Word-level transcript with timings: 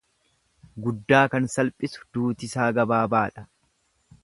Guddaa 0.85 1.21
kan 1.35 1.45
salphisu 1.57 2.07
duutisaa 2.17 2.71
gabaabaadha. 2.79 3.49